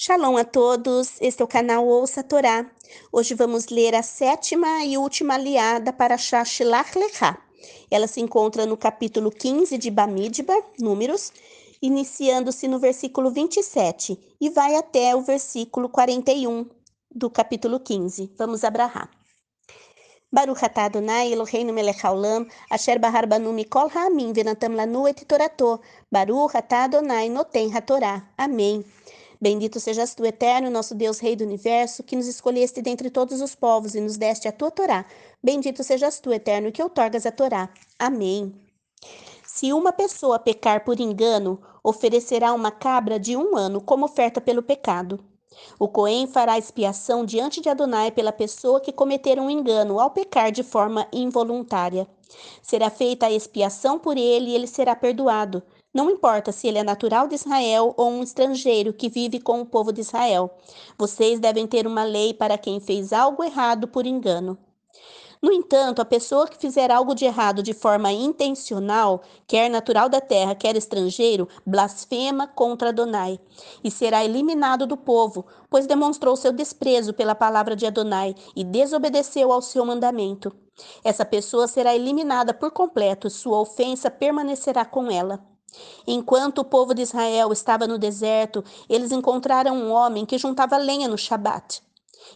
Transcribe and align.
Shalom 0.00 0.36
a 0.36 0.44
todos, 0.44 1.20
este 1.20 1.42
é 1.42 1.44
o 1.44 1.48
canal 1.48 1.84
Ouça 1.84 2.20
a 2.20 2.22
Torá. 2.22 2.70
Hoje 3.10 3.34
vamos 3.34 3.66
ler 3.66 3.96
a 3.96 4.02
sétima 4.04 4.84
e 4.84 4.96
última 4.96 5.34
aliada 5.34 5.92
para 5.92 6.16
Shashilach 6.16 6.96
Lechá. 6.96 7.36
Ela 7.90 8.06
se 8.06 8.20
encontra 8.20 8.64
no 8.64 8.76
capítulo 8.76 9.28
15 9.28 9.76
de 9.76 9.90
Bamidba, 9.90 10.54
Números, 10.78 11.32
iniciando-se 11.82 12.68
no 12.68 12.78
versículo 12.78 13.32
27 13.32 14.36
e 14.40 14.48
vai 14.50 14.76
até 14.76 15.16
o 15.16 15.20
versículo 15.20 15.88
41 15.88 16.70
do 17.12 17.28
capítulo 17.28 17.80
15. 17.80 18.34
Vamos 18.38 18.62
abrahar. 18.62 19.10
Baruch 20.30 20.62
atah 20.62 20.84
Adonai 20.84 21.32
Eloheinu 21.32 21.72
melech 21.72 22.04
haolam, 22.04 22.46
asher 22.70 23.00
bahar 23.00 23.26
banu 23.26 23.52
mikol 23.52 23.88
ha'amim 23.88 24.32
venatam 24.32 24.76
lanu 24.76 25.08
et 25.08 25.24
torato. 25.26 25.80
Baruch 26.12 26.54
atah 26.54 26.84
Adonai 26.84 27.28
noten 27.28 27.72
hatorá. 27.74 28.28
Amém. 28.36 28.84
Bendito 29.40 29.78
sejas 29.78 30.14
tu, 30.14 30.24
eterno, 30.24 30.68
nosso 30.68 30.94
Deus, 30.94 31.20
Rei 31.20 31.36
do 31.36 31.44
universo, 31.44 32.02
que 32.02 32.16
nos 32.16 32.26
escolheste 32.26 32.82
dentre 32.82 33.08
todos 33.08 33.40
os 33.40 33.54
povos 33.54 33.94
e 33.94 34.00
nos 34.00 34.16
deste 34.16 34.48
a 34.48 34.52
tua 34.52 34.70
Torá. 34.70 35.06
Bendito 35.42 35.84
sejas 35.84 36.18
tu, 36.18 36.32
eterno, 36.32 36.72
que 36.72 36.82
outorgas 36.82 37.24
a 37.24 37.30
Torá. 37.30 37.68
Amém. 37.98 38.52
Se 39.44 39.72
uma 39.72 39.92
pessoa 39.92 40.38
pecar 40.38 40.84
por 40.84 40.98
engano, 40.98 41.60
oferecerá 41.84 42.52
uma 42.52 42.70
cabra 42.70 43.18
de 43.18 43.36
um 43.36 43.56
ano 43.56 43.80
como 43.80 44.04
oferta 44.06 44.40
pelo 44.40 44.62
pecado. 44.62 45.20
O 45.78 45.88
Cohen 45.88 46.26
fará 46.26 46.58
expiação 46.58 47.24
diante 47.24 47.60
de 47.60 47.68
Adonai 47.68 48.10
pela 48.10 48.32
pessoa 48.32 48.80
que 48.80 48.92
cometer 48.92 49.38
um 49.40 49.50
engano 49.50 49.98
ao 49.98 50.10
pecar 50.10 50.52
de 50.52 50.62
forma 50.62 51.06
involuntária. 51.12 52.06
Será 52.62 52.90
feita 52.90 53.26
a 53.26 53.32
expiação 53.32 53.98
por 53.98 54.16
ele 54.16 54.50
e 54.50 54.54
ele 54.54 54.66
será 54.66 54.94
perdoado. 54.94 55.62
Não 55.92 56.10
importa 56.10 56.52
se 56.52 56.68
ele 56.68 56.78
é 56.78 56.84
natural 56.84 57.26
de 57.26 57.34
Israel 57.34 57.94
ou 57.96 58.10
um 58.10 58.22
estrangeiro 58.22 58.92
que 58.92 59.08
vive 59.08 59.40
com 59.40 59.60
o 59.60 59.66
povo 59.66 59.92
de 59.92 60.02
Israel. 60.02 60.50
Vocês 60.98 61.40
devem 61.40 61.66
ter 61.66 61.86
uma 61.86 62.04
lei 62.04 62.34
para 62.34 62.58
quem 62.58 62.78
fez 62.78 63.12
algo 63.12 63.42
errado 63.42 63.88
por 63.88 64.06
engano. 64.06 64.58
No 65.40 65.52
entanto, 65.52 66.02
a 66.02 66.04
pessoa 66.04 66.48
que 66.48 66.58
fizer 66.58 66.90
algo 66.90 67.14
de 67.14 67.24
errado 67.24 67.62
de 67.62 67.72
forma 67.72 68.10
intencional, 68.12 69.22
quer 69.46 69.70
natural 69.70 70.08
da 70.08 70.20
terra, 70.20 70.54
quer 70.54 70.76
estrangeiro, 70.76 71.48
blasfema 71.64 72.46
contra 72.46 72.88
Adonai 72.88 73.38
e 73.82 73.90
será 73.90 74.24
eliminado 74.24 74.84
do 74.84 74.96
povo, 74.96 75.46
pois 75.70 75.86
demonstrou 75.86 76.36
seu 76.36 76.52
desprezo 76.52 77.14
pela 77.14 77.36
palavra 77.36 77.76
de 77.76 77.86
Adonai 77.86 78.34
e 78.54 78.64
desobedeceu 78.64 79.52
ao 79.52 79.62
seu 79.62 79.86
mandamento. 79.86 80.52
Essa 81.04 81.24
pessoa 81.24 81.68
será 81.68 81.94
eliminada 81.94 82.52
por 82.52 82.72
completo, 82.72 83.30
sua 83.30 83.60
ofensa 83.60 84.10
permanecerá 84.10 84.84
com 84.84 85.08
ela. 85.08 85.57
Enquanto 86.06 86.58
o 86.58 86.64
povo 86.64 86.94
de 86.94 87.02
Israel 87.02 87.52
estava 87.52 87.86
no 87.86 87.98
deserto, 87.98 88.64
eles 88.88 89.12
encontraram 89.12 89.76
um 89.76 89.92
homem 89.92 90.24
que 90.24 90.38
juntava 90.38 90.76
lenha 90.76 91.08
no 91.08 91.18
Shabat. 91.18 91.82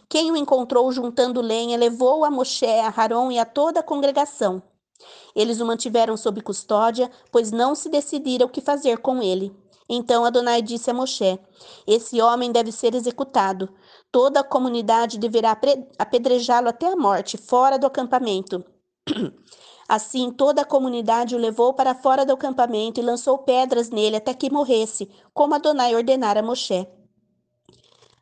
Quem 0.07 0.31
o 0.31 0.37
encontrou 0.37 0.91
juntando 0.91 1.41
lenha 1.41 1.77
levou 1.77 2.23
a 2.23 2.31
Moshe, 2.31 2.65
a 2.65 2.93
Haron 2.95 3.31
e 3.31 3.39
a 3.39 3.45
toda 3.45 3.79
a 3.79 3.83
congregação. 3.83 4.61
Eles 5.35 5.59
o 5.59 5.65
mantiveram 5.65 6.15
sob 6.15 6.41
custódia, 6.41 7.11
pois 7.31 7.51
não 7.51 7.75
se 7.75 7.89
decidiram 7.89 8.47
o 8.47 8.49
que 8.49 8.61
fazer 8.61 8.99
com 8.99 9.21
ele. 9.21 9.53
Então 9.89 10.23
Adonai 10.23 10.61
disse 10.61 10.89
a 10.89 10.93
Moshe: 10.93 11.39
Esse 11.85 12.21
homem 12.21 12.51
deve 12.51 12.71
ser 12.71 12.95
executado. 12.95 13.69
Toda 14.11 14.39
a 14.39 14.43
comunidade 14.43 15.17
deverá 15.17 15.57
apedrejá-lo 15.97 16.69
até 16.69 16.91
a 16.91 16.95
morte, 16.95 17.37
fora 17.37 17.77
do 17.77 17.87
acampamento. 17.87 18.63
Assim, 19.87 20.31
toda 20.31 20.61
a 20.61 20.65
comunidade 20.65 21.35
o 21.35 21.39
levou 21.39 21.73
para 21.73 21.93
fora 21.93 22.25
do 22.25 22.33
acampamento 22.33 22.99
e 22.99 23.03
lançou 23.03 23.37
pedras 23.39 23.89
nele 23.89 24.15
até 24.15 24.33
que 24.33 24.51
morresse, 24.51 25.09
como 25.33 25.55
Adonai 25.55 25.95
ordenara 25.95 26.39
a 26.39 26.43
Moshe. 26.43 26.87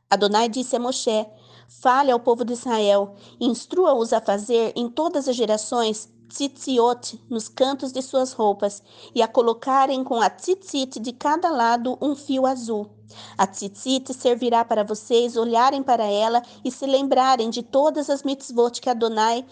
Adonai 0.10 0.50
disse 0.50 0.76
a 0.76 0.80
Moshe: 0.80 1.26
Fale 1.68 2.12
ao 2.12 2.20
povo 2.20 2.44
de 2.44 2.54
Israel, 2.54 3.16
instrua-os 3.40 4.12
a 4.12 4.20
fazer 4.20 4.74
em 4.76 4.90
todas 4.90 5.28
as 5.28 5.36
gerações 5.36 6.12
tzitziot 6.32 7.22
nos 7.30 7.50
cantos 7.50 7.92
de 7.92 8.02
suas 8.02 8.32
roupas 8.32 8.82
e 9.14 9.22
a 9.22 9.28
colocarem 9.28 10.02
com 10.02 10.22
a 10.22 10.30
tzitzit 10.30 10.98
de 10.98 11.12
cada 11.12 11.52
lado 11.52 11.98
um 12.02 12.16
fio 12.16 12.46
azul. 12.46 12.90
A 13.38 13.46
tzitzit 13.46 14.14
servirá 14.14 14.64
para 14.64 14.86
vocês 14.86 15.36
olharem 15.36 15.84
para 15.84 16.06
ela 16.06 16.42
e 16.64 16.72
se 16.72 16.86
lembrarem 16.86 17.50
de 17.50 17.62
todas 17.62 18.10
as 18.10 18.24
mitzvot 18.24 18.80
que 18.80 18.90
Adonai 18.90 19.46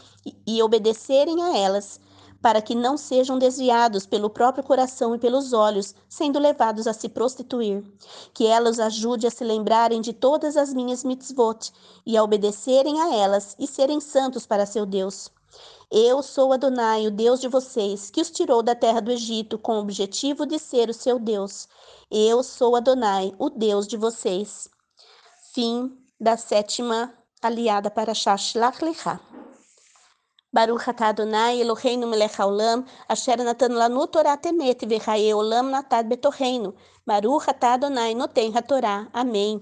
e 0.47 0.63
obedecerem 0.63 1.43
a 1.43 1.57
elas, 1.57 1.99
para 2.41 2.61
que 2.61 2.73
não 2.73 2.95
sejam 2.95 3.37
desviados 3.37 4.05
pelo 4.05 4.29
próprio 4.29 4.63
coração 4.63 5.13
e 5.13 5.19
pelos 5.19 5.51
olhos, 5.51 5.93
sendo 6.07 6.39
levados 6.39 6.87
a 6.87 6.93
se 6.93 7.09
prostituir. 7.09 7.83
Que 8.33 8.45
ela 8.47 8.69
os 8.69 8.79
ajude 8.79 9.27
a 9.27 9.31
se 9.31 9.43
lembrarem 9.43 9.99
de 9.99 10.13
todas 10.13 10.55
as 10.55 10.73
minhas 10.73 11.03
mitzvot 11.03 11.73
e 12.05 12.15
a 12.15 12.23
obedecerem 12.23 13.01
a 13.01 13.13
elas 13.13 13.57
e 13.59 13.67
serem 13.67 13.99
santos 13.99 14.45
para 14.45 14.65
seu 14.65 14.85
Deus. 14.85 15.29
Eu 15.91 16.21
sou 16.21 16.53
Adonai, 16.53 17.07
o 17.07 17.11
Deus 17.11 17.39
de 17.39 17.47
vocês, 17.47 18.11
que 18.11 18.21
os 18.21 18.29
tirou 18.29 18.61
da 18.61 18.75
terra 18.75 19.01
do 19.01 19.11
Egito 19.11 19.57
com 19.57 19.77
o 19.77 19.81
objetivo 19.81 20.45
de 20.45 20.59
ser 20.59 20.89
o 20.89 20.93
seu 20.93 21.17
Deus. 21.17 21.67
Eu 22.11 22.43
sou 22.43 22.75
Adonai, 22.75 23.33
o 23.39 23.49
Deus 23.49 23.87
de 23.87 23.97
vocês. 23.97 24.69
Fim 25.53 25.97
da 26.19 26.37
sétima 26.37 27.11
aliada 27.41 27.89
para 27.89 28.13
Shashlach 28.13 28.83
Lechá. 28.83 29.19
Baruch 30.51 30.89
atah 30.89 31.09
Adonai 31.09 31.61
Eloheinu 31.61 32.07
melech 32.07 32.35
haolam, 32.39 32.83
asher 33.07 33.37
natan 33.37 33.69
lanu 33.69 34.07
Torah 34.07 34.37
temet 34.37 34.79
v'chaye 34.85 35.33
olam 35.33 35.69
natad 35.69 36.07
betorreino. 36.07 36.73
Baruch 37.05 37.47
atah 37.47 37.73
Adonai 37.73 38.15
noten 38.15 38.51
hatorá. 38.51 39.07
Amém. 39.13 39.61